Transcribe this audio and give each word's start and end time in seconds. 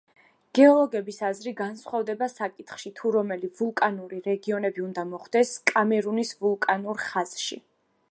გეოლოგების 0.59 1.19
აზრი 1.27 1.53
განსხვავდება 1.59 2.29
საკითხში, 2.33 2.93
თუ 3.01 3.13
რომელი 3.17 3.51
ვულკანური 3.61 4.23
რეგიონები 4.31 4.87
უნდა 4.89 5.07
მოხვდეს 5.15 5.55
კამერუნის 5.75 6.37
ვულკანურ 6.45 7.07
ხაზში. 7.09 7.65